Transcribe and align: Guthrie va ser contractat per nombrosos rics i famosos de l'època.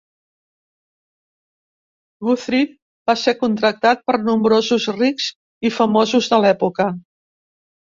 Guthrie 2.25 2.71
va 3.11 3.17
ser 3.27 3.37
contractat 3.45 4.05
per 4.11 4.19
nombrosos 4.33 4.93
rics 4.99 5.33
i 5.71 5.77
famosos 5.81 6.35
de 6.37 6.45
l'època. 6.47 6.95